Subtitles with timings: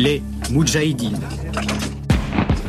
[0.00, 1.20] les Moudjahidines.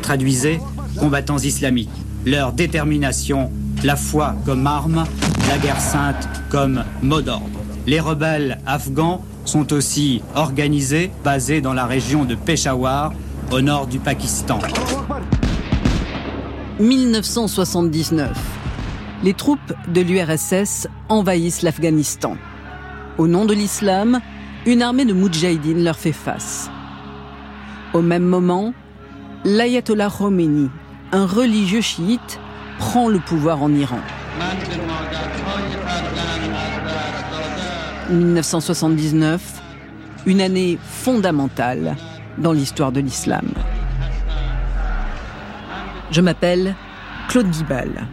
[0.02, 0.60] Traduisez,
[0.98, 1.88] combattants islamiques,
[2.26, 3.50] leur détermination,
[3.82, 5.04] la foi comme arme,
[5.48, 7.48] la guerre sainte comme mot d'ordre.
[7.86, 13.12] Les rebelles afghans sont aussi organisés, basés dans la région de Peshawar,
[13.50, 14.58] au nord du Pakistan.
[16.80, 18.30] 1979.
[19.24, 22.36] Les troupes de l'URSS envahissent l'Afghanistan.
[23.16, 24.20] Au nom de l'islam,
[24.66, 26.70] une armée de Moudjahidines leur fait face.
[27.94, 28.72] Au même moment,
[29.44, 30.70] l'ayatollah Khomeini,
[31.12, 32.40] un religieux chiite,
[32.78, 34.00] prend le pouvoir en Iran.
[38.08, 39.60] 1979,
[40.24, 41.96] une année fondamentale
[42.38, 43.46] dans l'histoire de l'islam.
[46.10, 46.74] Je m'appelle
[47.28, 48.06] Claude Guibal.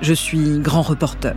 [0.00, 1.34] Je suis grand reporter.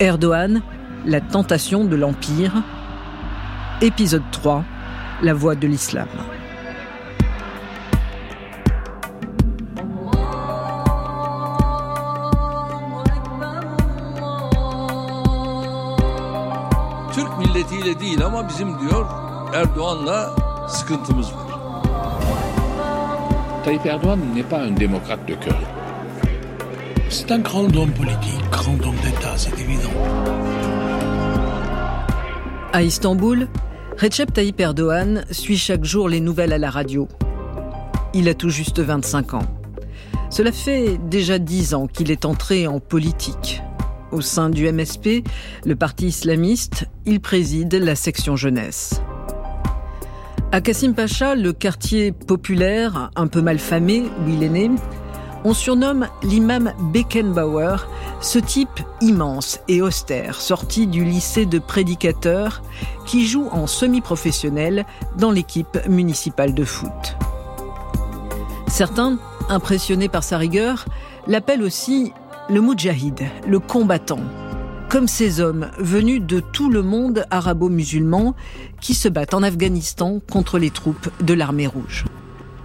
[0.00, 0.60] Erdogan,
[1.06, 2.62] la tentation de l'Empire.
[3.80, 4.64] Épisode 3,
[5.22, 6.08] la voie de l'islam.
[17.12, 19.06] Türk milletiyle değil ama bizim diyor
[19.54, 20.30] Erdoğan'la
[20.68, 21.48] sıkıntımız var.
[23.64, 25.58] Tayyip Erdogan n'est pas un démocrate de cœur.
[27.10, 29.94] C'est un grand homme politique, grand homme d'État, c'est évident.
[32.72, 33.46] À Istanbul,
[34.00, 37.08] Recep Tayyip Erdogan suit chaque jour les nouvelles à la radio.
[38.14, 39.46] Il a tout juste 25 ans.
[40.30, 43.60] Cela fait déjà 10 ans qu'il est entré en politique.
[44.12, 45.24] Au sein du MSP,
[45.64, 49.02] le parti islamiste, il préside la section jeunesse.
[50.52, 54.70] À Kassim Pacha, le quartier populaire, un peu mal famé où il est né,
[55.44, 57.86] on surnomme l'imam Beckenbauer,
[58.20, 62.62] ce type immense et austère, sorti du lycée de prédicateurs,
[63.06, 64.84] qui joue en semi-professionnel
[65.16, 67.16] dans l'équipe municipale de foot.
[68.66, 69.18] Certains,
[69.48, 70.84] impressionnés par sa rigueur,
[71.26, 72.12] l'appellent aussi
[72.50, 74.20] le Moudjahid, le combattant,
[74.88, 78.34] comme ces hommes venus de tout le monde arabo-musulman
[78.80, 82.04] qui se battent en Afghanistan contre les troupes de l'armée rouge.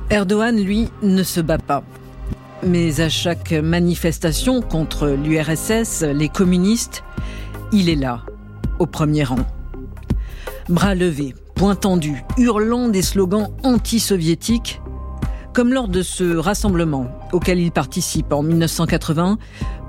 [0.09, 1.83] Erdogan, lui, ne se bat pas.
[2.65, 7.03] Mais à chaque manifestation contre l'URSS, les communistes,
[7.73, 8.21] il est là,
[8.79, 9.45] au premier rang.
[10.69, 14.81] Bras levés, poings tendus, hurlant des slogans anti-soviétiques,
[15.53, 19.37] comme lors de ce rassemblement auquel il participe en 1980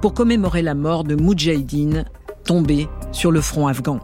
[0.01, 2.05] pour commémorer la mort de Moudjahidine
[2.45, 4.01] tombé sur le front afghan.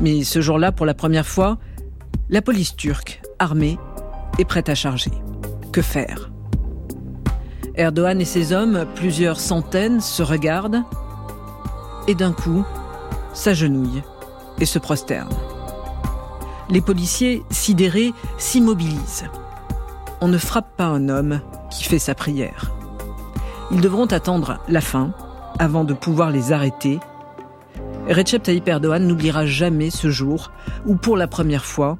[0.00, 1.58] Mais ce jour-là, pour la première fois,
[2.30, 3.78] la police turque, armée,
[4.38, 5.12] est prête à charger.
[5.70, 6.30] Que faire?
[7.76, 10.84] Erdogan et ses hommes, plusieurs centaines, se regardent
[12.06, 12.64] et d'un coup,
[13.32, 14.02] s'agenouillent
[14.60, 15.36] et se prosternent.
[16.70, 19.24] Les policiers, sidérés, s'immobilisent.
[20.20, 21.40] On ne frappe pas un homme
[21.70, 22.72] qui fait sa prière.
[23.72, 25.12] Ils devront attendre la fin
[25.58, 27.00] avant de pouvoir les arrêter.
[28.08, 30.52] Recep Tayyip Erdogan n'oubliera jamais ce jour
[30.86, 31.98] où, pour la première fois,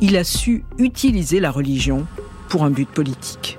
[0.00, 2.06] il a su utiliser la religion
[2.48, 3.58] pour un but politique.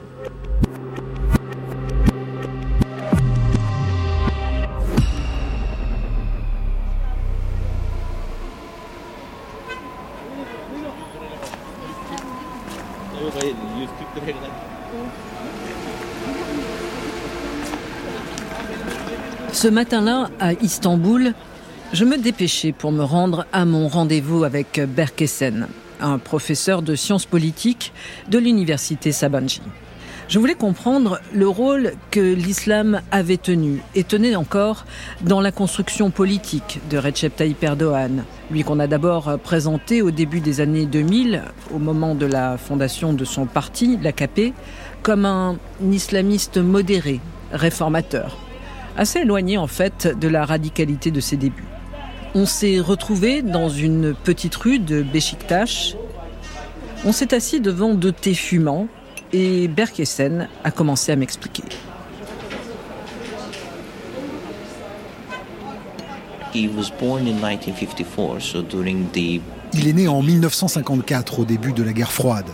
[19.63, 21.31] Ce matin-là, à Istanbul,
[21.93, 25.69] je me dépêchais pour me rendre à mon rendez-vous avec Berkesen,
[26.01, 27.93] un professeur de sciences politiques
[28.27, 29.61] de l'université Sabanji.
[30.27, 34.83] Je voulais comprendre le rôle que l'islam avait tenu et tenait encore
[35.21, 40.41] dans la construction politique de Recep Tayyip Erdogan, lui qu'on a d'abord présenté au début
[40.41, 41.41] des années 2000,
[41.73, 44.51] au moment de la fondation de son parti, l'AKP,
[45.03, 45.55] comme un
[45.89, 47.21] islamiste modéré,
[47.53, 48.42] réformateur,
[48.97, 51.65] assez éloigné en fait de la radicalité de ses débuts.
[52.35, 55.95] On s'est retrouvé dans une petite rue de Beşiktaş.
[57.05, 58.87] On s'est assis devant deux thés fumants
[59.33, 61.63] et Berkesen a commencé à m'expliquer.
[66.55, 69.41] He was born in 1954, so during the
[69.73, 72.45] Il est né en 1954, au début de la guerre froide.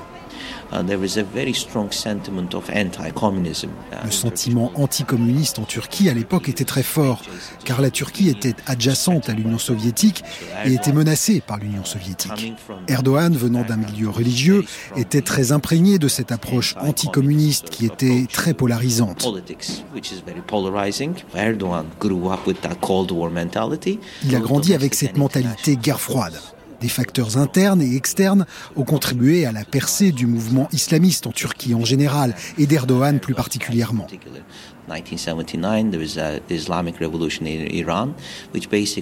[4.04, 7.22] Le sentiment anticommuniste en Turquie à l'époque était très fort,
[7.66, 10.24] car la Turquie était adjacente à l'Union soviétique
[10.66, 12.54] et était menacée par l'Union soviétique.
[12.88, 14.64] Erdogan, venant d'un milieu religieux,
[14.96, 19.24] était très imprégné de cette approche anticommuniste qui était très polarisante.
[19.24, 21.14] politics, which is very polarizing.
[21.36, 24.00] Erdogan grew up with that Cold War mentality.
[24.24, 26.40] Il a grandi avec cette mentalité guerre froide.
[26.82, 28.46] Des facteurs internes et externes
[28.76, 33.34] ont contribué à la percée du mouvement islamiste en Turquie en général et d'Erdogan plus
[33.34, 34.08] particulièrement.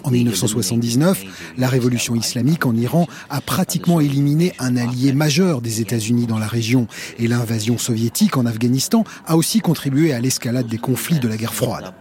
[0.04, 1.24] En 1979,
[1.58, 6.48] la révolution islamique en Iran a pratiquement éliminé un allié majeur des États-Unis dans la
[6.48, 6.88] région
[7.20, 11.54] et l'invasion soviétique en Afghanistan a aussi contribué à l'escalade des conflits de la guerre
[11.54, 11.94] froide.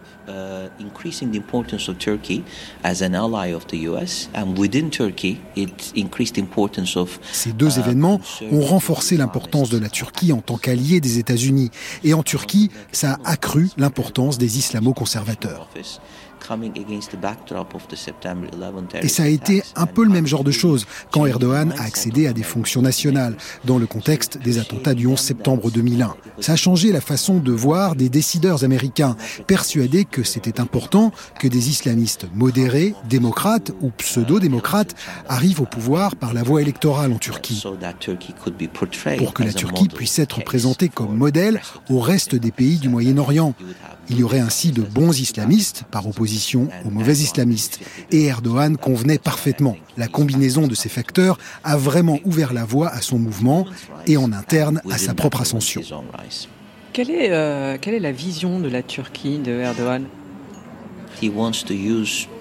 [7.31, 8.19] Ces deux uh, événements
[8.51, 11.71] ont renforcé l'importance de la Turquie en tant qu'allié des États-Unis.
[12.03, 15.69] Et en Turquie, ça a accru l'importance des islamo-conservateurs.
[19.01, 22.27] Et ça a été un peu le même genre de chose quand Erdogan a accédé
[22.27, 23.35] à des fonctions nationales
[23.65, 26.15] dans le contexte des attentats du 11 septembre 2001.
[26.39, 29.15] Ça a changé la façon de voir des décideurs américains,
[29.47, 34.95] persuadés que c'était important que des islamistes modérés, démocrates ou pseudo-démocrates
[35.27, 37.63] arrivent au pouvoir par la voie électorale en Turquie,
[39.17, 43.53] pour que la Turquie puisse être présentée comme modèle au reste des pays du Moyen-Orient.
[44.09, 47.79] Il y aurait ainsi de bons islamistes par opposition aux mauvais islamistes.
[48.11, 49.75] Et Erdogan convenait parfaitement.
[49.97, 53.65] La combinaison de ces facteurs a vraiment ouvert la voie à son mouvement
[54.05, 55.81] et en interne à sa propre ascension.
[56.97, 60.07] Quelle est, euh, quelle est la vision de la Turquie de Erdogan?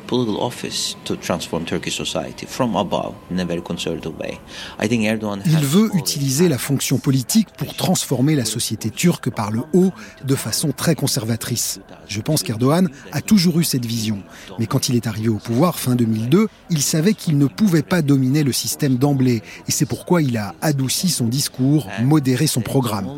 [0.06, 4.38] Political office to transform Turkish society from above in a very conservative way.
[4.80, 9.50] I think Erdogan Il veut utiliser la fonction politique pour transformer la société turque par
[9.50, 9.92] le haut
[10.24, 11.80] de façon très conservatrice.
[12.08, 14.18] Je pense qu'Erdogan a toujours eu cette vision.
[14.58, 18.02] Mais quand il est arrivé au pouvoir fin 2002, il savait qu'il ne pouvait pas
[18.02, 19.42] dominer le système d'emblée.
[19.68, 23.08] Et c'est pourquoi il a adouci son discours, modéré son programme.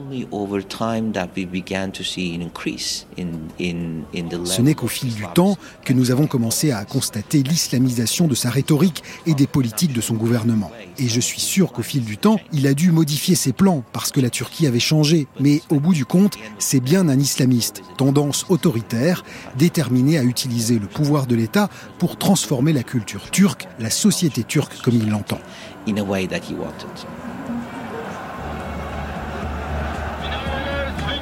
[4.44, 8.50] Ce n'est qu'au fil du temps que nous avons commencé à constater l'islamisation de sa
[8.50, 10.70] rhétorique et des politiques de son gouvernement.
[10.98, 14.10] Et je suis sûr qu'au fil du temps, il a dû modifier ses plans parce
[14.10, 15.26] que la Turquie avait changé.
[15.40, 19.24] Mais au bout du compte, c'est bien un islamiste, tendance autoritaire,
[19.56, 24.80] déterminé à utiliser le pouvoir de l'État pour transformer la culture turque, la société turque
[24.82, 25.40] comme il l'entend.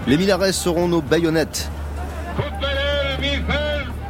[0.06, 1.68] Les minarets seront nos baïonnettes.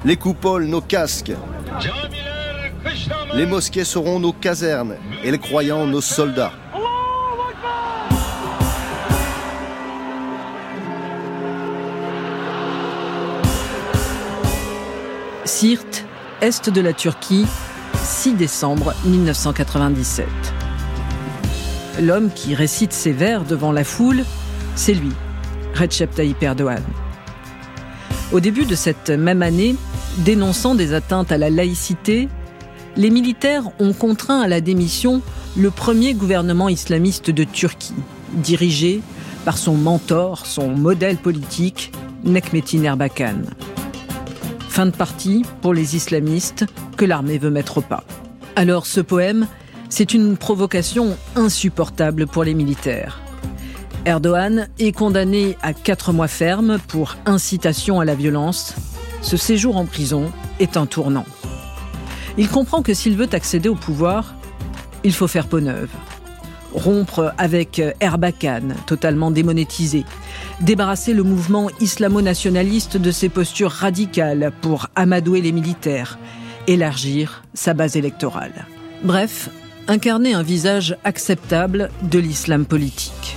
[0.07, 1.33] Les coupoles, nos casques.
[3.35, 4.95] Les mosquées seront nos casernes
[5.25, 6.53] et les croyants nos soldats.
[15.45, 16.05] Sirte,
[16.41, 17.47] est de la Turquie,
[18.05, 20.29] 6 décembre 1997.
[22.01, 24.23] L'homme qui récite ses vers devant la foule,
[24.77, 25.11] c'est lui,
[25.75, 26.85] Recep Tayyip Erdogan.
[28.33, 29.75] Au début de cette même année,
[30.19, 32.29] dénonçant des atteintes à la laïcité,
[32.97, 35.21] les militaires ont contraint à la démission
[35.57, 37.95] le premier gouvernement islamiste de Turquie,
[38.33, 39.03] dirigé
[39.45, 41.93] par son mentor, son modèle politique,
[42.25, 43.43] Nekmetin Erbakan.
[44.69, 46.67] Fin de partie pour les islamistes
[46.97, 48.05] que l'armée veut mettre au pas.
[48.57, 49.47] Alors ce poème,
[49.89, 53.21] c'est une provocation insupportable pour les militaires.
[54.05, 58.75] Erdogan est condamné à quatre mois ferme pour incitation à la violence.
[59.27, 60.31] Ce séjour en prison
[60.61, 61.25] est un tournant.
[62.39, 64.37] Il comprend que s'il veut accéder au pouvoir,
[65.03, 65.89] il faut faire peau neuve.
[66.73, 70.05] Rompre avec Erbakan, totalement démonétisé.
[70.61, 76.21] Débarrasser le mouvement islamo-nationaliste de ses postures radicales pour amadouer les militaires.
[76.69, 78.65] Élargir sa base électorale.
[79.03, 79.51] Bref,
[79.89, 83.37] incarner un visage acceptable de l'islam politique.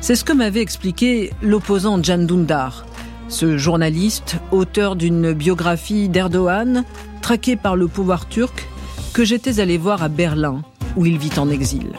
[0.00, 2.86] C'est ce que m'avait expliqué l'opposant Can Dundar,
[3.30, 6.84] ce journaliste, auteur d'une biographie d'Erdogan,
[7.22, 8.68] traqué par le pouvoir turc,
[9.14, 10.62] que j'étais allé voir à Berlin,
[10.96, 11.92] où il vit en exil.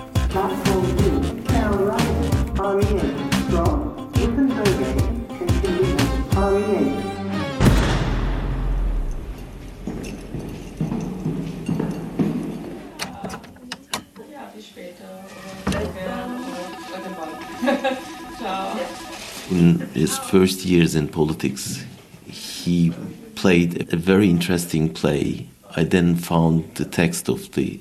[19.62, 21.86] In his first years in politics,
[22.26, 22.92] he
[23.36, 25.46] played a very interesting play.
[25.78, 27.80] I then found the text of the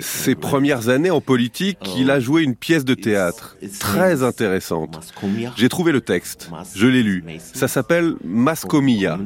[0.00, 5.12] Ses premières années en politique, il a joué une pièce de théâtre très intéressante.
[5.56, 7.24] J'ai trouvé le texte, je l'ai lu.
[7.40, 9.18] Ça s'appelle Maskomia.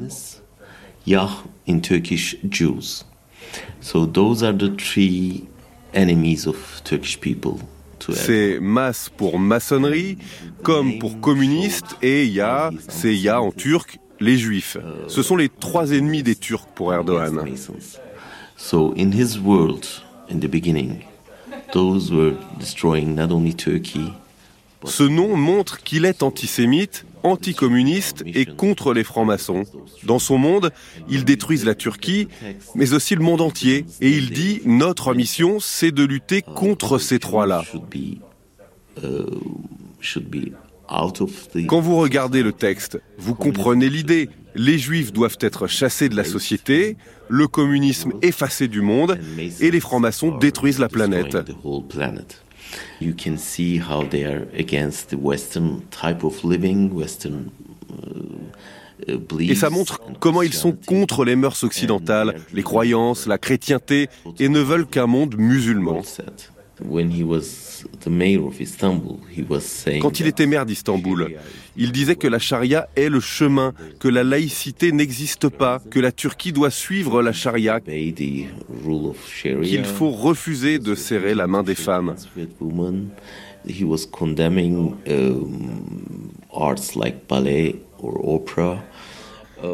[1.06, 1.28] Yah
[1.68, 3.04] in Turkish Jews.
[3.82, 5.46] So those are the three
[5.92, 7.58] enemies of Turkish people.
[8.10, 10.18] C'est mas pour maçonnerie,
[10.62, 14.76] comme pour communiste, et ya, c'est ya en turc, les juifs.
[15.08, 17.44] Ce sont les trois ennemis des Turcs pour Erdogan.
[18.56, 19.86] So in his world,
[20.30, 21.00] in the beginning.
[21.72, 24.12] Those were destroying not only Turkey,
[24.84, 29.64] ce nom montre qu'il est antisémite, anticommuniste et contre les francs-maçons.
[30.04, 30.70] Dans son monde,
[31.08, 32.28] ils détruisent la Turquie,
[32.74, 33.84] mais aussi le monde entier.
[34.00, 37.64] Et il dit, notre mission, c'est de lutter contre ces trois-là.
[41.68, 44.28] Quand vous regardez le texte, vous comprenez l'idée.
[44.54, 46.98] Les juifs doivent être chassés de la société,
[47.28, 49.18] le communisme effacé du monde,
[49.60, 51.38] et les francs-maçons détruisent la planète.
[53.00, 57.50] You can see how they are against the Western type of living, Western
[57.90, 58.22] uh,
[59.40, 64.48] et ça montre comment ils sont contre les mœurs occidentales, les croyances, la chrétienté, et
[64.48, 66.02] ne veulent qu'un monde musulman.
[70.00, 71.36] Quand il était maire d'Istanbul,
[71.76, 76.12] il disait que la charia est le chemin, que la laïcité n'existe pas, que la
[76.12, 78.48] Turquie doit suivre la charia, qu'il
[79.84, 82.14] faut refuser de serrer la main des femmes.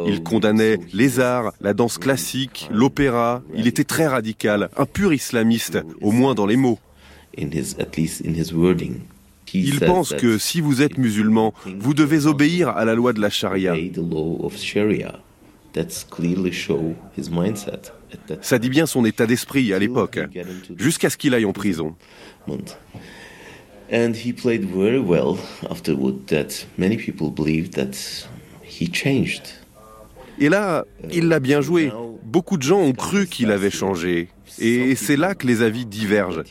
[0.05, 3.41] Il condamnait les arts, la danse classique, l'opéra.
[3.55, 6.77] Il était très radical, un pur islamiste, au moins dans les mots.
[9.53, 13.29] Il pense que si vous êtes musulman, vous devez obéir à la loi de la
[13.29, 13.75] charia.
[18.41, 20.19] Ça dit bien son état d'esprit à l'époque,
[20.77, 21.95] jusqu'à ce qu'il aille en prison.
[23.91, 28.27] And he played very well afterward that many people believe that
[28.63, 29.41] he changed.
[30.39, 31.91] Et là, il l'a bien joué.
[32.23, 34.29] Beaucoup de gens ont cru qu'il avait changé.
[34.59, 36.43] Et c'est là que les avis divergent.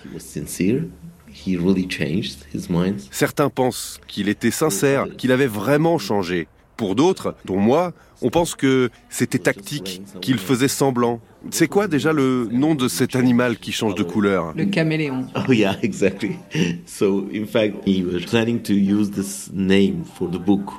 [3.10, 6.48] Certains pensent qu'il était sincère, qu'il avait vraiment changé.
[6.76, 11.20] Pour d'autres, dont moi, on pense que c'était tactique, qu'il faisait semblant.
[11.50, 14.52] C'est quoi déjà le nom de cet animal qui change de couleur?
[14.56, 15.26] Le caméléon.
[15.34, 16.36] Oh yeah, exactly.
[16.86, 20.70] So in fact, he was planning to use this name for the book.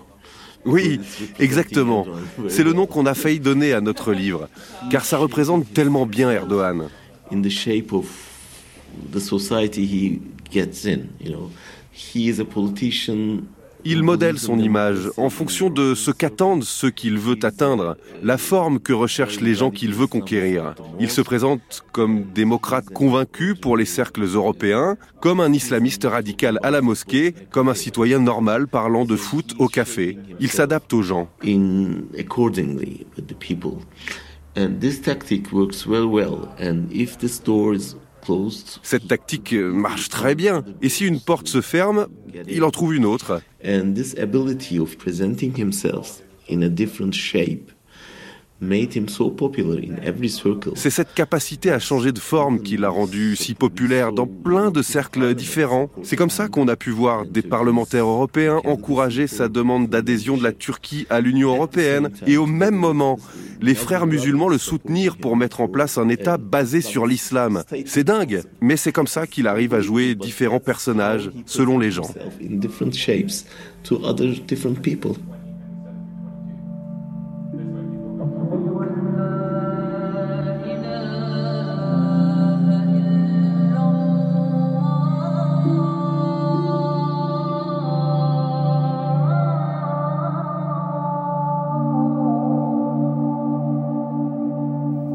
[0.66, 1.00] Oui,
[1.40, 2.06] exactement.
[2.48, 4.50] C'est le nom qu'on a failli donner à notre livre,
[4.92, 6.90] car ça représente tellement bien Erdogan.
[7.32, 8.06] In the shape of
[9.12, 11.52] the society he gets in, you know.
[11.92, 13.44] He is a politician
[13.86, 18.80] il modèle son image en fonction de ce qu'attendent ceux qu'il veut atteindre, la forme
[18.80, 20.76] que recherchent les gens qu'il veut conquérir.
[21.00, 26.72] Il se présente comme démocrate convaincu pour les cercles européens, comme un islamiste radical à
[26.72, 30.18] la mosquée, comme un citoyen normal parlant de foot au café.
[30.42, 31.30] Il s'adapte aux gens.
[34.60, 36.50] And this tactic works well well.
[36.60, 37.30] And if the
[38.84, 40.66] cette tactique marche très bien.
[40.82, 42.08] Et si une porte se ferme,
[42.48, 43.42] il en trouve une autre.
[43.64, 47.72] And this ability of presenting himself in a different shape
[50.76, 54.82] c'est cette capacité à changer de forme qui l'a rendu si populaire dans plein de
[54.82, 55.90] cercles différents.
[56.04, 60.44] C'est comme ça qu'on a pu voir des parlementaires européens encourager sa demande d'adhésion de
[60.44, 63.18] la Turquie à l'Union européenne et au même moment,
[63.62, 67.64] les frères musulmans le soutenir pour mettre en place un État basé sur l'islam.
[67.86, 72.10] C'est dingue, mais c'est comme ça qu'il arrive à jouer différents personnages selon les gens.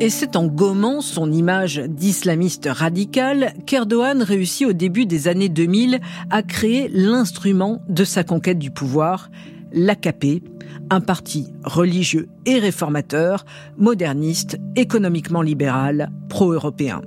[0.00, 6.00] Et c'est en gommant son image d'islamiste radical qu'Erdogan réussit au début des années 2000
[6.30, 9.30] à créer l'instrument de sa conquête du pouvoir,
[9.72, 10.42] l'AKP,
[10.90, 13.44] un parti religieux et réformateur,
[13.78, 17.00] moderniste, économiquement libéral, pro-européen.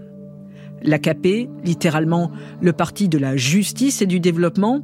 [0.82, 4.82] L'AKP, littéralement le parti de la justice et du développement,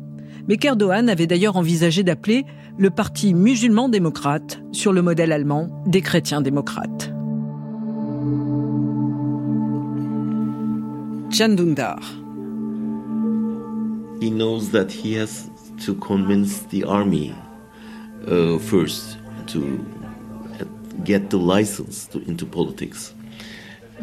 [0.49, 2.43] mais qu'Erdogan avait d'ailleurs envisagé d'appeler
[2.77, 7.12] le parti musulman démocrate sur le modèle allemand des chrétiens démocrates.
[11.33, 11.99] Dündar.
[14.21, 15.49] He knows that he has
[15.85, 17.33] to convince the army
[18.27, 19.79] uh, first to
[21.03, 23.15] get the license to, into politics.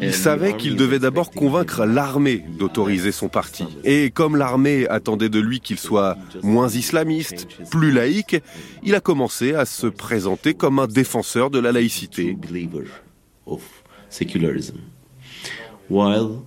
[0.01, 3.65] Il savait qu'il devait d'abord convaincre l'armée d'autoriser son parti.
[3.83, 8.37] Et comme l'armée attendait de lui qu'il soit moins islamiste, plus laïque,
[8.83, 12.35] il a commencé à se présenter comme un défenseur de la laïcité.
[15.89, 16.43] While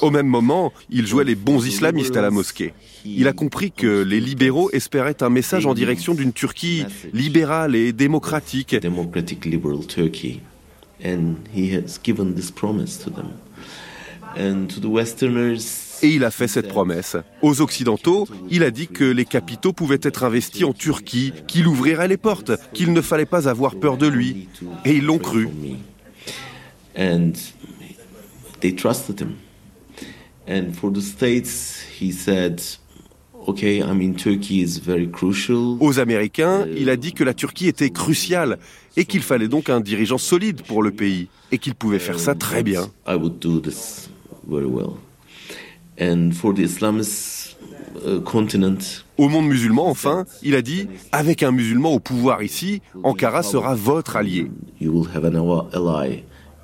[0.00, 2.72] au même moment, il jouait les bons islamistes à la mosquée.
[3.04, 7.92] Il a compris que les libéraux espéraient un message en direction d'une Turquie libérale et
[7.92, 8.74] démocratique.
[16.02, 17.16] Et il a fait cette promesse.
[17.42, 22.08] Aux Occidentaux, il a dit que les capitaux pouvaient être investis en Turquie, qu'il ouvrirait
[22.08, 24.48] les portes, qu'il ne fallait pas avoir peur de lui.
[24.84, 25.48] Et ils l'ont cru.
[26.98, 27.32] And
[28.60, 29.36] they trusted him.
[30.48, 32.60] And for the States, he said,
[33.46, 35.78] Okay, I mean, Turkey is very crucial.
[35.80, 38.58] Aux Américains, il a dit que la Turquie était cruciale
[38.96, 42.34] et qu'il fallait donc un dirigeant solide pour le pays et qu'il pouvait faire ça
[42.34, 42.90] très bien.
[43.06, 44.10] I would do this
[44.46, 44.96] very well.
[46.00, 47.56] And for the Islamist
[48.24, 53.42] continent, Au monde musulman, enfin, il a dit avec un musulman au pouvoir ici, Ankara
[53.42, 54.50] sera votre allié.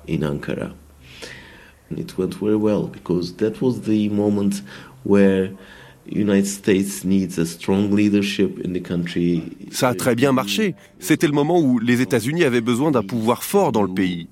[0.07, 0.73] In Ankara.
[1.89, 4.61] And it went very well because that was the moment
[5.03, 5.51] where
[6.07, 9.43] United States needs a strong leadership in the country.
[9.71, 10.75] Ça a très bien marché.
[10.99, 14.27] C'était le moment où les États-Unis avaient besoin d'un pouvoir fort dans le pays.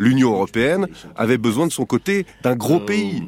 [0.00, 3.22] L'Union européenne avait besoin de son côté d'un gros pays,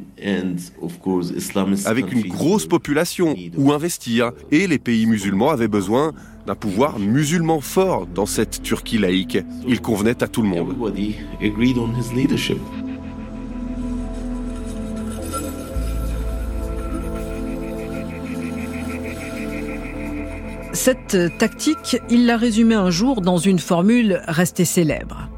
[1.85, 4.33] avec une grosse population, où investir.
[4.51, 6.13] Et les pays musulmans avaient besoin
[6.47, 9.39] d'un pouvoir musulman fort dans cette Turquie laïque.
[9.69, 10.75] Il convenait à tout le monde.
[20.73, 25.29] Cette tactique, il l'a résumée un jour dans une formule restée célèbre.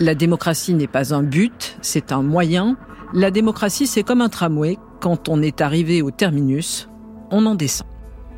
[0.00, 2.76] La démocratie n'est pas un but, c'est un moyen.
[3.12, 4.78] La démocratie, c'est comme un tramway.
[5.00, 6.88] Quand on est arrivé au terminus,
[7.30, 7.86] on en descend.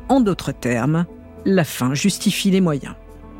[0.09, 1.05] En d'autres termes,
[1.45, 2.95] la fin justifie les moyens.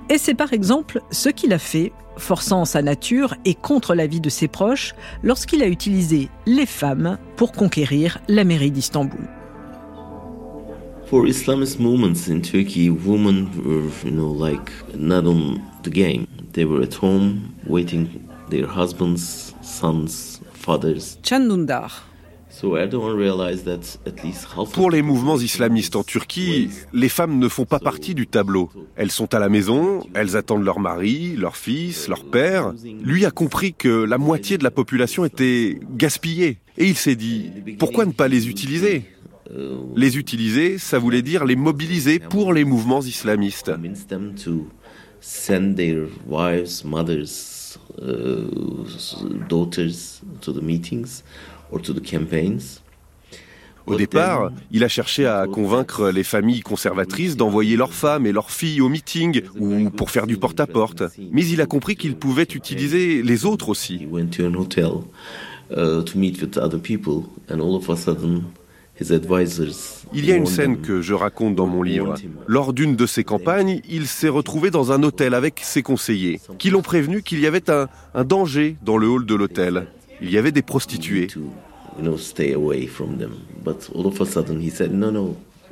[0.09, 4.29] Et c'est par exemple ce qu'il a fait, forçant sa nature et contre l'avis de
[4.29, 4.93] ses proches,
[5.23, 9.27] lorsqu'il a utilisé les femmes pour conquérir la mairie d'Istanbul.
[11.07, 16.25] For Islamist movements in Turkey, women were, you know, like not on the game.
[16.55, 18.07] They were at home waiting
[18.49, 21.19] their husbands, sons, fathers.
[21.21, 22.05] Chandundar.
[22.49, 27.09] So Erdogan realized that at least half of Pour les mouvements islamistes en Turquie, les
[27.09, 28.69] femmes ne font pas partie du tableau.
[28.95, 32.71] Elles sont à la maison, elles attendent leur mari, leur fils, leur père.
[33.03, 36.59] Lui a compris que la moitié de la population était gaspillée.
[36.77, 39.03] Et il s'est dit, pourquoi ne pas les utiliser?
[39.97, 43.71] Les utiliser, ça voulait dire les mobiliser pour les mouvements islamistes.
[45.25, 47.77] Convince them to send their wives, mothers,
[49.49, 51.23] daughters to the meetings
[51.71, 52.81] or to the campaigns.
[53.87, 58.49] Au départ, il a cherché à convaincre les familles conservatrices d'envoyer leurs femmes et leurs
[58.49, 61.03] filles au meeting ou pour faire du porte-à-porte.
[61.31, 64.07] Mais il a compris qu'il pouvait utiliser les autres aussi.
[70.13, 72.15] Il y a une scène que je raconte dans mon livre.
[72.47, 76.69] Lors d'une de ses campagnes, il s'est retrouvé dans un hôtel avec ses conseillers, qui
[76.69, 79.87] l'ont prévenu qu'il y avait un, un danger dans le hall de l'hôtel.
[80.21, 81.27] Il y avait des prostituées.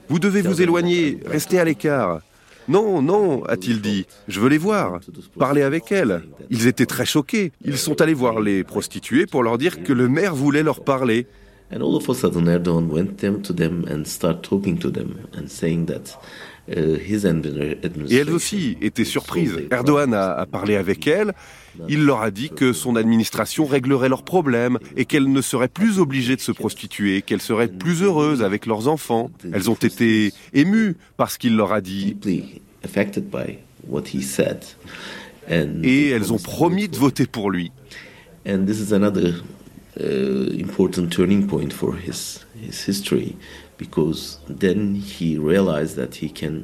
[0.09, 2.19] Vous devez vous éloigner, restez à l'écart.
[2.67, 4.99] Non, non, a-t-il dit, je veux les voir,
[5.37, 6.23] parler avec elles.
[6.49, 7.51] Ils étaient très choqués.
[7.65, 11.27] Ils sont allés voir les prostituées pour leur dire que le maire voulait leur parler.
[11.73, 15.15] And all of a sudden Erdogan went them to them and started talking to them
[15.37, 16.17] and saying that
[16.67, 19.53] his admi- administration Et elles aussi étaient surprises.
[19.71, 21.33] Erdogan a, a parlé avec elles.
[21.89, 25.99] Il leur a dit que son administration réglerait leurs problèmes et qu'elles ne seraient plus
[25.99, 29.31] obligées de se prostituer, qu'elles seraient plus heureuses avec leurs enfants.
[29.51, 33.57] Elles ont été émues par ce qu'il leur a dit deeply affected by
[33.87, 34.63] what he said
[35.49, 37.71] and et elles ont promis de voter pour lui.
[38.45, 39.41] and this is another
[39.99, 43.35] important turning point for his his history
[43.77, 46.63] because then he realized that he can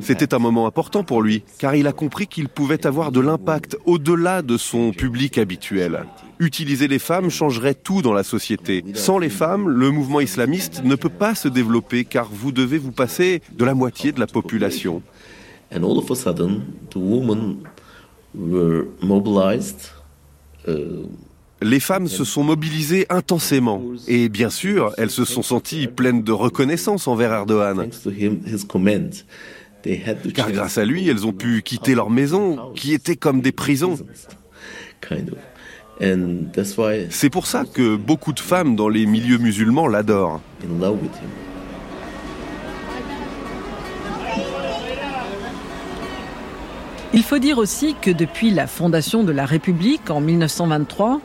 [0.00, 3.76] C'était un moment important pour lui, car il a compris qu'il pouvait avoir de l'impact
[3.86, 6.04] au-delà de son public habituel.
[6.40, 8.84] Utiliser les femmes changerait tout dans la société.
[8.94, 12.92] Sans les femmes, le mouvement islamiste ne peut pas se développer, car vous devez vous
[12.92, 15.02] passer de la moitié de la population.
[15.72, 17.58] And all of a sudden, the women
[18.34, 19.92] were mobilized.
[20.66, 21.06] Uh,
[21.62, 26.32] Les femmes se sont mobilisées intensément, et bien sûr, elles se sont senties pleines de
[26.32, 27.88] reconnaissance envers Erdogan.
[30.34, 33.98] Car grâce à lui, elles ont pu quitter leur maison, qui était comme des prisons.
[37.10, 40.40] C'est pour ça que beaucoup de femmes dans les milieux musulmans l'adorent.
[47.12, 51.20] Il faut dire aussi que depuis la fondation de la République en 1923,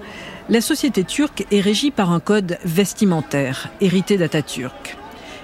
[0.49, 4.97] la société turque est régie par un code vestimentaire hérité d'Atatürk.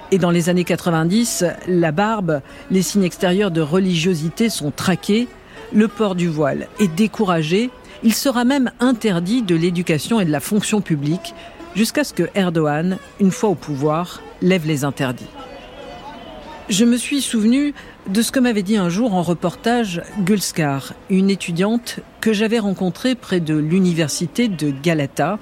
[0.10, 5.28] Et dans les années 90, la barbe, les signes extérieurs de religiosité sont traqués,
[5.74, 7.70] le port du voile est découragé,
[8.02, 11.36] il sera même interdit de l'éducation et de la fonction publique
[11.76, 15.30] jusqu'à ce que Erdogan, une fois au pouvoir, lève les interdits.
[16.70, 17.74] Je me suis souvenu
[18.08, 23.16] de ce que m'avait dit un jour en reportage Gulskar, une étudiante que j'avais rencontrée
[23.16, 25.40] près de l'université de Galata,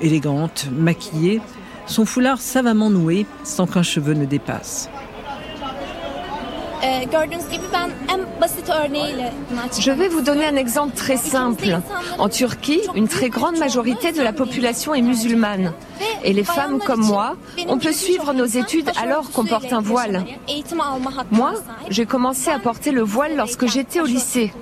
[0.00, 1.40] élégante, maquillée,
[1.86, 4.88] son foulard savamment noué sans qu'un cheveu ne dépasse.
[9.78, 11.78] Je vais vous donner un exemple très simple.
[12.18, 15.72] En Turquie, une très grande majorité de la population est musulmane.
[16.24, 17.36] Et les femmes comme moi,
[17.68, 20.24] on peut suivre nos études alors qu'on porte un voile.
[21.30, 21.52] Moi,
[21.88, 24.52] j'ai commencé à porter le voile lorsque j'étais au lycée.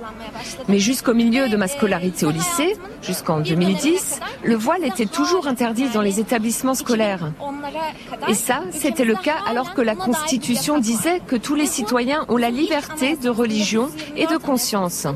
[0.67, 5.89] Mais jusqu'au milieu de ma scolarité au lycée, jusqu'en 2010, le voile était toujours interdit
[5.89, 7.31] dans les établissements scolaires.
[8.27, 12.37] Et ça, c'était le cas alors que la Constitution disait que tous les citoyens ont
[12.37, 15.07] la liberté de religion et de conscience.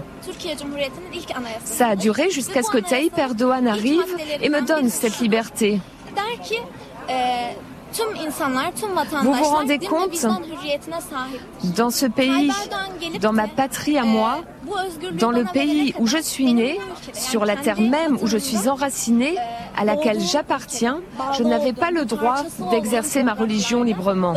[1.63, 4.03] Ça a duré jusqu'à ce que Tayyip Erdogan arrive
[4.41, 5.79] et me donne cette liberté.
[9.23, 10.25] Vous vous rendez compte
[11.75, 12.51] Dans ce pays,
[13.21, 14.43] dans ma patrie à moi,
[15.13, 16.79] dans le pays où je suis né,
[17.13, 19.35] sur la terre même où je suis enraciné,
[19.75, 21.01] à laquelle j'appartiens,
[21.37, 24.33] je n'avais pas le droit d'exercer ma religion librement.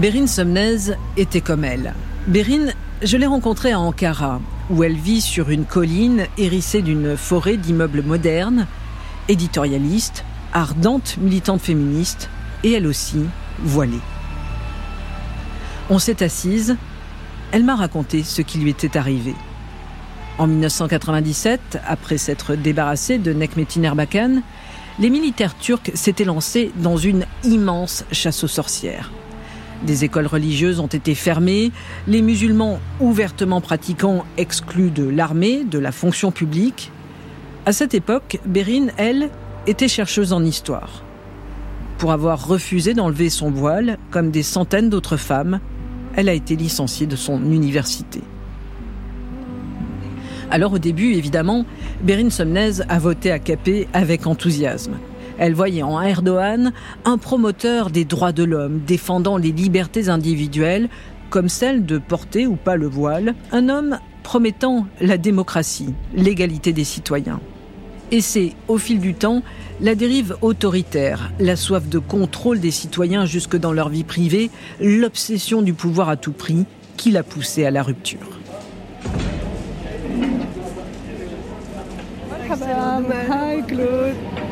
[0.00, 1.92] Bérine Somnez était comme elle.
[2.26, 7.58] Bérine, je l'ai rencontrée à Ankara, où elle vit sur une colline hérissée d'une forêt
[7.58, 8.66] d'immeubles modernes,
[9.28, 12.30] éditorialiste, ardente militante féministe,
[12.64, 13.26] et elle aussi
[13.58, 14.00] voilée.
[15.90, 16.78] On s'est assise,
[17.52, 19.34] elle m'a raconté ce qui lui était arrivé.
[20.38, 24.40] En 1997, après s'être débarrassée de Nekmetin Erbakan,
[24.98, 29.10] les militaires turcs s'étaient lancés dans une immense chasse aux sorcières.
[29.86, 31.72] Des écoles religieuses ont été fermées,
[32.06, 36.92] les musulmans ouvertement pratiquants exclus de l'armée, de la fonction publique.
[37.64, 39.30] À cette époque, Bérine, elle,
[39.66, 41.02] était chercheuse en histoire.
[41.98, 45.60] Pour avoir refusé d'enlever son voile, comme des centaines d'autres femmes,
[46.14, 48.20] elle a été licenciée de son université.
[50.50, 51.64] Alors au début, évidemment,
[52.02, 54.94] Bérine Somnez a voté à Capet avec enthousiasme.
[55.40, 56.70] Elle voyait en Erdogan
[57.06, 60.90] un promoteur des droits de l'homme, défendant les libertés individuelles,
[61.30, 66.84] comme celle de porter ou pas le voile, un homme promettant la démocratie, l'égalité des
[66.84, 67.40] citoyens.
[68.10, 69.42] Et c'est, au fil du temps,
[69.80, 75.62] la dérive autoritaire, la soif de contrôle des citoyens jusque dans leur vie privée, l'obsession
[75.62, 76.66] du pouvoir à tout prix
[76.98, 78.40] qui l'a poussé à la rupture.
[82.50, 84.49] Hi Claude.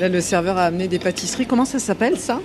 [0.00, 1.46] Là, le serveur a amené des pâtisseries.
[1.46, 2.40] Comment ça s'appelle ça?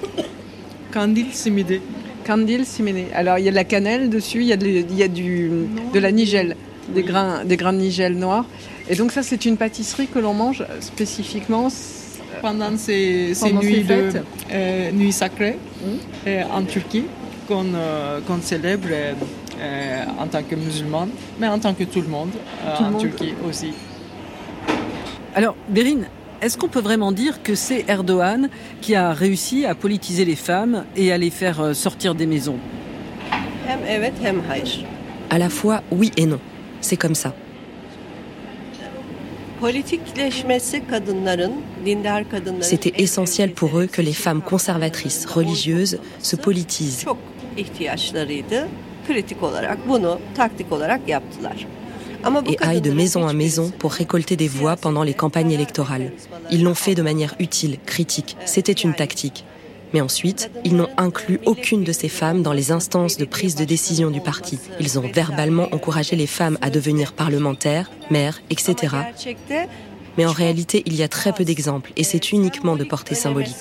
[0.91, 1.81] Candil simidé.
[2.25, 3.05] Candil simidé.
[3.13, 5.07] Alors, il y a de la cannelle dessus, il y a de, il y a
[5.07, 5.49] du,
[5.93, 6.55] de la nigelle,
[6.93, 8.45] des grains, des grains de nigelle noirs.
[8.89, 11.69] Et donc, ça, c'est une pâtisserie que l'on mange spécifiquement
[12.41, 14.11] pendant ces, ces nuits, de,
[14.51, 15.97] euh, nuits sacrées hum.
[16.27, 17.05] euh, en Turquie
[17.47, 21.07] qu'on euh, célèbre euh, en tant que musulman,
[21.39, 22.29] mais en tant que tout le monde
[22.65, 23.73] en Turquie aussi.
[25.39, 26.05] Alors, Bérine,
[26.41, 28.49] est-ce qu'on peut vraiment dire que c'est Erdogan
[28.81, 32.57] qui a réussi à politiser les femmes et à les faire euh, sortir des maisons?
[35.29, 36.41] À la fois, oui et non.
[36.81, 37.33] C'est comme ça.
[42.59, 47.05] C'était essentiel pour eux que les femmes conservatrices, religieuses, se politisent
[52.45, 56.11] et aillent de maison à maison pour récolter des voix pendant les campagnes électorales.
[56.51, 58.37] Ils l'ont fait de manière utile, critique.
[58.45, 59.45] C'était une tactique.
[59.93, 63.65] Mais ensuite, ils n'ont inclus aucune de ces femmes dans les instances de prise de
[63.65, 64.59] décision du parti.
[64.79, 68.95] Ils ont verbalement encouragé les femmes à devenir parlementaires, maires, etc.
[70.17, 73.55] Mais en réalité, il y a très peu d'exemples et c'est uniquement de portée symbolique.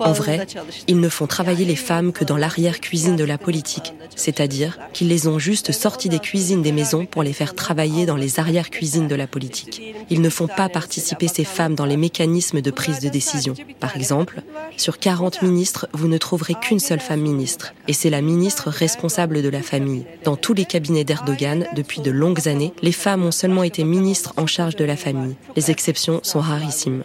[0.00, 0.46] En vrai,
[0.86, 5.26] ils ne font travailler les femmes que dans l'arrière-cuisine de la politique, c'est-à-dire qu'ils les
[5.28, 9.14] ont juste sorties des cuisines des maisons pour les faire travailler dans les arrière-cuisines de
[9.14, 9.82] la politique.
[10.10, 13.54] Ils ne font pas participer ces femmes dans les mécanismes de prise de décision.
[13.80, 14.42] Par exemple,
[14.76, 19.42] sur 40 ministres, vous ne trouverez qu'une seule femme ministre, et c'est la ministre responsable
[19.42, 20.04] de la famille.
[20.24, 24.34] Dans tous les cabinets d'Erdogan, depuis de longues années, les femmes ont seulement été ministres
[24.36, 25.36] en charge de la famille.
[25.56, 27.04] Les exceptions sont rarissimes.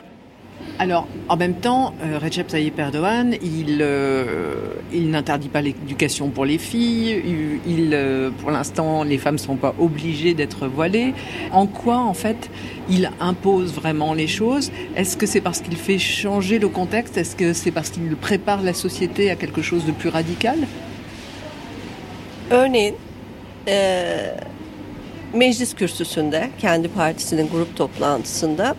[0.79, 6.45] Alors, en même temps, euh, Recep Tayyip Erdogan, il, euh, il n'interdit pas l'éducation pour
[6.45, 7.19] les filles.
[7.65, 11.15] Il, euh, pour l'instant, les femmes ne sont pas obligées d'être voilées.
[11.51, 12.51] En quoi, en fait,
[12.89, 14.71] il impose vraiment les choses?
[14.95, 17.17] Est-ce que c'est parce qu'il fait changer le contexte?
[17.17, 20.59] Est-ce que c'est parce qu'il prépare la société à quelque chose de plus radical?
[22.51, 22.93] Örneğin,
[23.67, 24.37] e,
[25.33, 28.75] meclis kürsüsünde, kendi partisinin grup toplantısında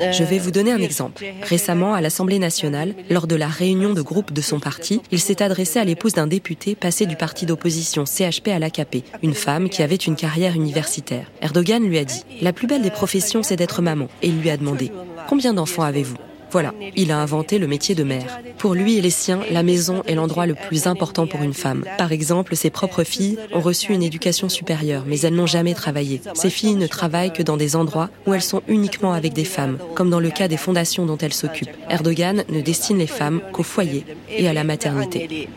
[0.00, 1.24] je vais vous donner un exemple.
[1.42, 5.42] Récemment, à l'Assemblée nationale, lors de la réunion de groupe de son parti, il s'est
[5.42, 9.82] adressé à l'épouse d'un député passé du parti d'opposition CHP à l'AKP, une femme qui
[9.82, 11.30] avait une carrière universitaire.
[11.42, 14.08] Erdogan lui a dit La plus belle des professions, c'est d'être maman.
[14.22, 14.92] Et il lui a demandé
[15.28, 16.16] Combien d'enfants avez-vous?
[16.50, 18.40] Voilà, il a inventé le métier de mère.
[18.58, 21.84] Pour lui et les siens, la maison est l'endroit le plus important pour une femme.
[21.98, 26.20] Par exemple, ses propres filles ont reçu une éducation supérieure, mais elles n'ont jamais travaillé.
[26.34, 29.78] Ces filles ne travaillent que dans des endroits où elles sont uniquement avec des femmes,
[29.94, 31.76] comme dans le cas des fondations dont elles s'occupent.
[31.90, 35.48] Erdogan ne destine les femmes qu'au foyer et à la maternité.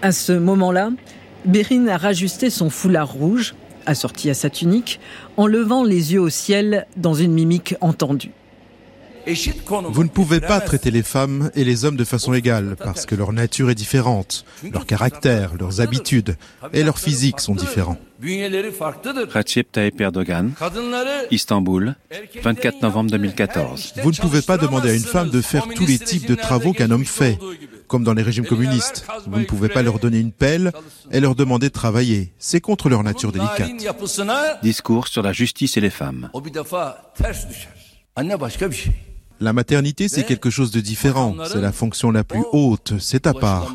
[0.00, 0.90] À ce moment-là,
[1.44, 3.54] Berin a rajusté son foulard rouge,
[3.86, 5.00] assorti à sa tunique,
[5.36, 8.32] en levant les yeux au ciel dans une mimique entendue.
[9.90, 13.14] Vous ne pouvez pas traiter les femmes et les hommes de façon égale parce que
[13.14, 16.36] leur nature est différente, leur caractère, leurs habitudes
[16.72, 17.98] et leur physique sont différents.
[18.20, 20.52] Recep Tayyip Erdogan,
[21.30, 21.94] Istanbul,
[22.42, 23.94] 24 novembre 2014.
[24.02, 26.72] Vous ne pouvez pas demander à une femme de faire tous les types de travaux
[26.72, 27.38] qu'un homme fait,
[27.86, 29.06] comme dans les régimes communistes.
[29.26, 30.72] Vous ne pouvez pas leur donner une pelle
[31.12, 32.32] et leur demander de travailler.
[32.38, 33.70] C'est contre leur nature délicate.
[34.62, 36.30] Discours sur la justice et les femmes.
[39.40, 41.34] La maternité, c'est quelque chose de différent.
[41.46, 42.94] C'est la fonction la plus haute.
[42.98, 43.74] C'est à part.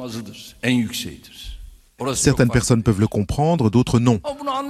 [2.16, 4.20] Certaines personnes peuvent le comprendre, d'autres non.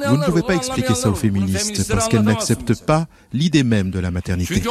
[0.07, 3.99] Vous ne pouvez pas expliquer ça aux féministes parce qu'elles n'acceptent pas l'idée même de
[3.99, 4.61] la maternité.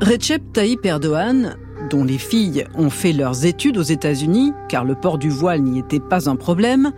[0.00, 1.56] Recep Tayyip Erdogan,
[1.90, 5.78] dont les filles ont fait leurs études aux États-Unis, car le port du voile n'y
[5.80, 6.92] était pas un problème,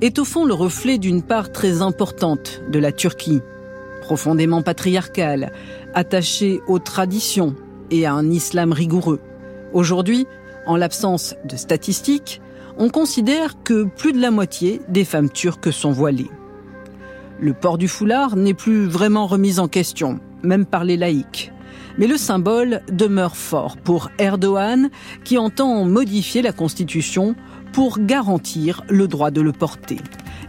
[0.00, 3.40] est au fond le reflet d'une part très importante de la Turquie,
[4.00, 5.52] profondément patriarcale,
[5.94, 7.54] attachée aux traditions
[7.90, 9.20] et à un islam rigoureux.
[9.72, 10.26] Aujourd'hui,
[10.66, 12.40] en l'absence de statistiques,
[12.78, 16.30] on considère que plus de la moitié des femmes turques sont voilées.
[17.38, 21.52] Le port du foulard n'est plus vraiment remis en question, même par les laïcs.
[21.98, 24.90] Mais le symbole demeure fort pour Erdogan,
[25.24, 27.34] qui entend modifier la constitution
[27.72, 29.98] pour garantir le droit de le porter.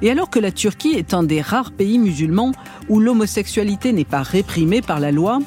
[0.01, 2.51] Et alors que la Turquie est un des rares pays musulmans
[2.89, 5.39] où l'homosexualité n'est pas réprimée par la loi,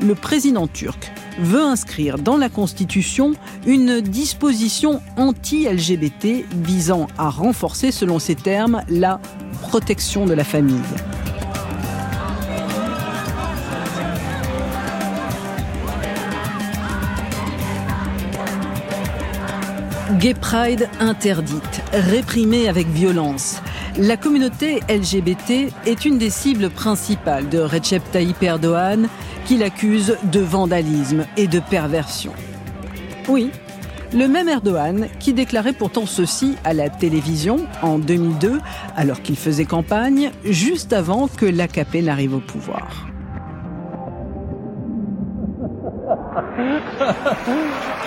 [0.00, 3.32] le président turc veut inscrire dans la Constitution
[3.66, 9.20] une disposition anti-LGBT visant à renforcer, selon ses termes, la
[9.62, 10.80] protection de la famille.
[20.20, 23.62] Gay Pride interdite, réprimée avec violence.
[23.96, 29.08] La communauté LGBT est une des cibles principales de Recep Tayyip Erdogan,
[29.46, 32.32] qui l'accuse de vandalisme et de perversion.
[33.28, 33.50] Oui,
[34.12, 38.60] le même Erdogan qui déclarait pourtant ceci à la télévision en 2002,
[38.96, 43.06] alors qu'il faisait campagne, juste avant que l'AKP n'arrive au pouvoir.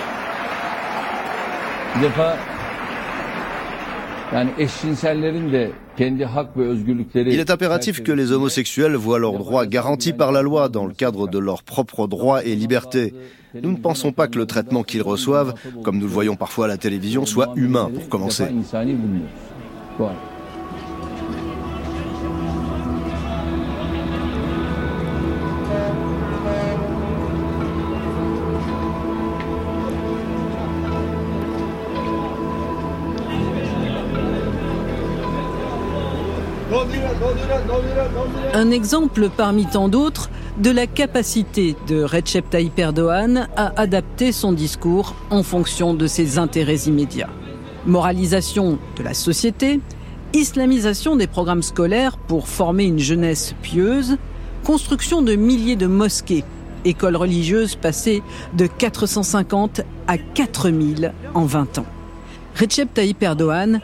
[7.16, 10.92] Il est impératif que les homosexuels voient leurs droits garantis par la loi dans le
[10.92, 13.14] cadre de leurs propres droits et libertés.
[13.54, 15.54] Nous ne pensons pas que le traitement qu'ils reçoivent,
[15.84, 18.46] comme nous le voyons parfois à la télévision, soit humain pour commencer.
[38.52, 44.52] Un exemple parmi tant d'autres de la capacité de Recep Tayyip Erdogan à adapter son
[44.52, 47.30] discours en fonction de ses intérêts immédiats.
[47.86, 49.80] Moralisation de la société,
[50.32, 54.16] Islamisation des programmes scolaires pour former une jeunesse pieuse,
[54.64, 56.44] construction de milliers de mosquées,
[56.84, 58.22] écoles religieuses passées
[58.54, 61.86] de 450 à 4000 en 20 ans.
[62.58, 63.80] Recep Tayyip Erdogan,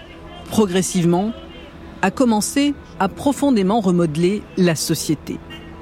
[0.51, 1.33] progressivement,
[2.03, 5.39] a commencé à profondément remodeler la société.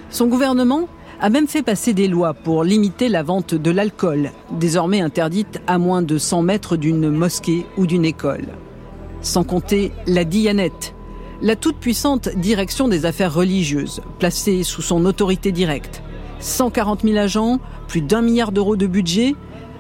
[0.09, 0.89] Son gouvernement
[1.21, 5.77] a même fait passer des lois pour limiter la vente de l'alcool, désormais interdite à
[5.79, 8.47] moins de 100 mètres d'une mosquée ou d'une école.
[9.21, 10.95] Sans compter la Diyanet,
[11.43, 16.03] la toute-puissante direction des affaires religieuses, placée sous son autorité directe.
[16.39, 19.35] 140 000 agents, plus d'un milliard d'euros de budget,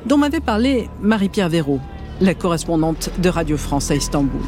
[0.07, 1.81] dont m'avait parlé Marie-Pierre Véraud,
[2.20, 4.40] la correspondante de Radio France à Istanbul.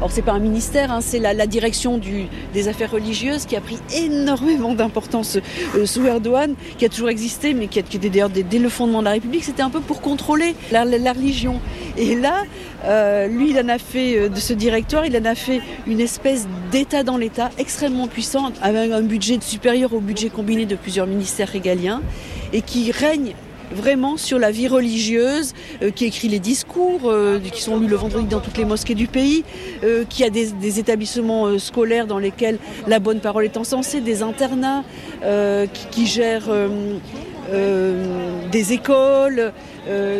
[0.00, 2.00] Or, c'est pas un ministère, hein, c'est la, direction
[2.52, 5.38] des affaires religieuses qui a pris énormément d'importance
[5.74, 9.00] euh, sous Erdogan, qui a toujours existé, mais qui, a, été d'ailleurs dès, le fondement
[9.00, 9.44] de la République.
[9.44, 11.60] C'était un peu pour contrôler la, religion.
[11.96, 12.44] Et là,
[12.84, 16.00] euh, lui, il en a fait euh, de ce directoire, il en a fait une
[16.00, 21.06] espèce d'État dans l'État extrêmement puissant, avec un budget supérieur au budget combiné de plusieurs
[21.06, 22.02] ministères régaliens,
[22.52, 23.34] et qui règne
[23.72, 27.96] vraiment sur la vie religieuse, euh, qui écrit les discours, euh, qui sont lus le
[27.96, 29.44] vendredi dans toutes les mosquées du pays,
[29.84, 34.84] euh, qui a des, établissements scolaires dans lesquels la bonne parole est encensée, des internats,
[35.72, 36.50] qui, qui, gèrent
[37.48, 39.52] des écoles,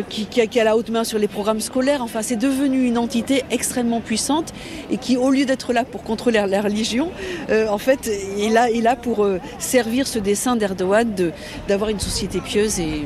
[0.08, 2.02] qui, qui, a, la haute main sur les programmes scolaires.
[2.02, 4.52] Enfin, c'est devenu une entité extrêmement puissante
[4.90, 7.10] et qui, au lieu d'être là pour contrôler la religion,
[7.50, 9.26] en fait, est là, est là pour
[9.58, 11.12] servir ce dessin d'Erdogan
[11.68, 13.02] d'avoir une société pieuse et.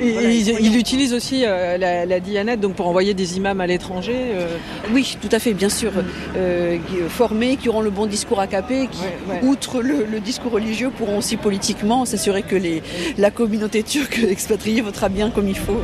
[0.00, 4.16] Il, utilise aussi euh, la, la donc pour envoyer des imams à l'étranger.
[4.16, 4.56] Euh.
[4.92, 5.92] Oui, tout à fait, bien sûr.
[6.36, 9.02] Euh, formés, qui auront le bon discours à caper, qui,
[9.42, 12.82] outre le, discours religieux, pourront aussi politiquement s'assurer que les,
[13.18, 15.80] la communauté turque expatriée votera bien comme il faut.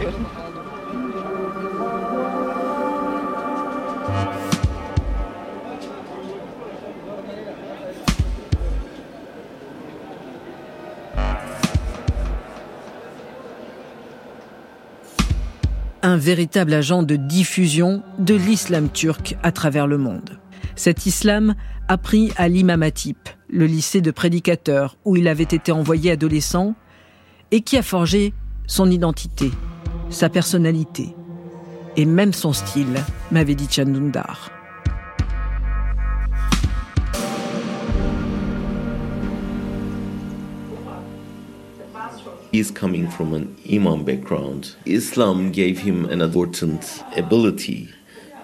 [16.17, 20.41] Un véritable agent de diffusion de l'islam turc à travers le monde.
[20.75, 21.55] Cet islam
[21.89, 26.75] a pris à l'imam Atip, le lycée de prédicateurs où il avait été envoyé adolescent,
[27.51, 28.33] et qui a forgé
[28.67, 29.51] son identité,
[30.09, 31.15] sa personnalité,
[31.99, 32.97] et même son style,
[33.31, 34.56] m'avait dit Chandundar.
[42.57, 44.77] He's coming from an Imam background.
[44.87, 47.91] Islam gave him an important ability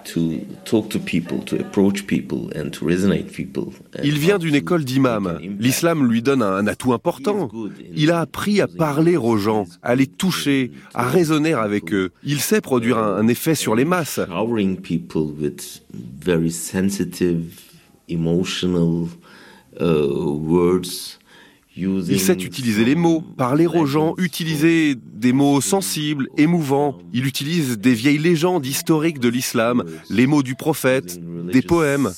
[0.04, 3.72] to talk to people, to approach people and to resonate people.
[4.04, 5.38] Il vient d'une école d'imam.
[5.58, 7.48] L'islam lui donne un atout important.
[7.96, 12.10] Il a appris à parler aux gens, à les toucher, à raisonner avec eux.
[12.22, 14.20] Il sait produire un, effet sur les masses.
[21.74, 26.98] Il sait utiliser les mots, parler aux gens, utiliser des mots sensibles, émouvants.
[27.14, 31.18] Il utilise des vieilles légendes historiques de l'islam, les mots du prophète,
[31.50, 32.10] des poèmes.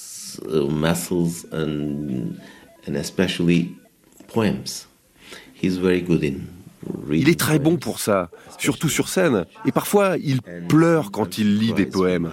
[7.12, 9.47] Il est très bon pour ça, surtout sur scène.
[9.67, 12.33] Et parfois, il pleure quand il lit des poèmes.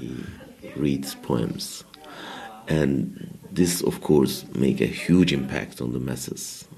[2.69, 3.07] And
[3.53, 6.69] this, of course, make a huge impact on the masses.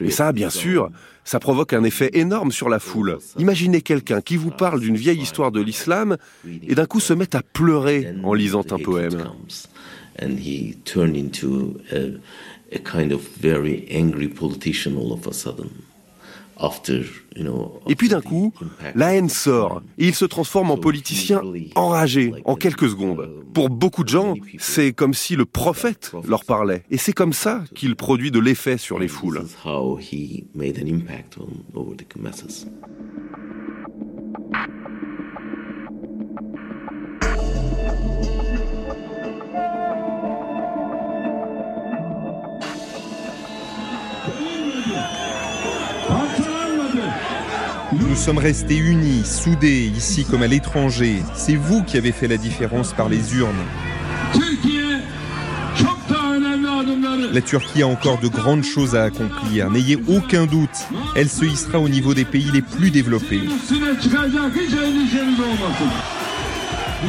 [0.00, 0.90] Et ça, bien sûr,
[1.24, 3.18] ça provoque un effet énorme sur la foule.
[3.38, 6.16] Imaginez quelqu'un qui vous parle d'une vieille histoire de l'islam
[6.66, 9.24] et d'un coup se met à pleurer en lisant un poème.
[12.70, 15.70] a kind of very angry politician all of a sudden.
[17.86, 18.52] Et puis d'un coup,
[18.94, 21.40] la haine sort et il se transforme en politicien
[21.74, 23.28] enragé en quelques secondes.
[23.54, 26.84] Pour beaucoup de gens, c'est comme si le prophète leur parlait.
[26.90, 29.42] Et c'est comme ça qu'il produit de l'effet sur les foules.
[47.92, 51.22] Nous sommes restés unis, soudés, ici comme à l'étranger.
[51.34, 53.64] C'est vous qui avez fait la différence par les urnes.
[57.32, 59.70] La Turquie a encore de grandes choses à accomplir.
[59.70, 60.68] N'ayez aucun doute,
[61.16, 63.40] elle se hissera au niveau des pays les plus développés.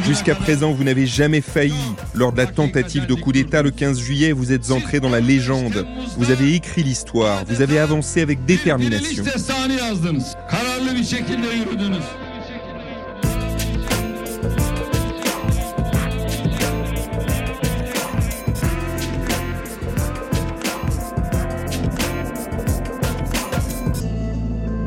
[0.06, 1.74] Jusqu'à présent, vous n'avez jamais failli.
[2.14, 5.20] Lors de la tentative de coup d'État le 15 juillet, vous êtes entré dans la
[5.20, 5.86] légende.
[6.18, 7.44] Vous avez écrit l'histoire.
[7.46, 9.24] Vous avez avancé avec détermination.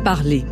[0.05, 0.44] Parler,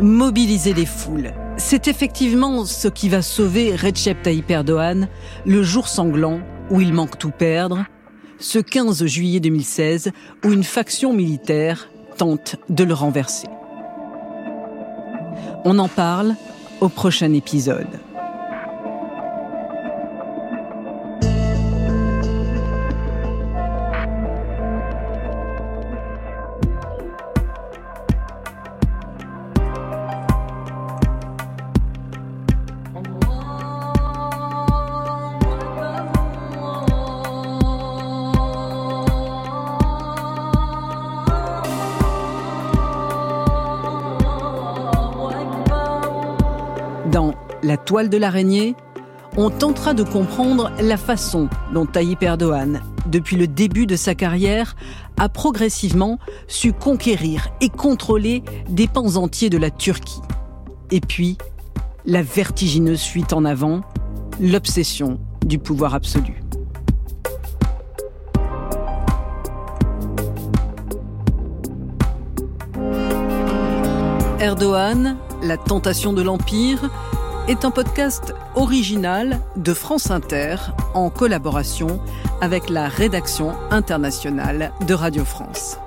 [0.00, 5.08] mobiliser les foules, c'est effectivement ce qui va sauver Recep Tayyip Erdogan
[5.44, 6.40] le jour sanglant
[6.70, 7.84] où il manque tout perdre,
[8.38, 10.12] ce 15 juillet 2016
[10.44, 13.48] où une faction militaire tente de le renverser.
[15.64, 16.36] On en parle
[16.80, 17.88] au prochain épisode.
[47.88, 48.74] Toile de l'araignée,
[49.38, 54.76] on tentera de comprendre la façon dont Tayyip Erdogan, depuis le début de sa carrière,
[55.16, 56.18] a progressivement
[56.48, 60.20] su conquérir et contrôler des pans entiers de la Turquie.
[60.90, 61.38] Et puis,
[62.04, 63.80] la vertigineuse fuite en avant,
[64.38, 66.42] l'obsession du pouvoir absolu.
[74.40, 76.90] Erdogan, la tentation de l'Empire,
[77.48, 80.56] est un podcast original de France Inter
[80.92, 81.98] en collaboration
[82.42, 85.78] avec la rédaction internationale de Radio France.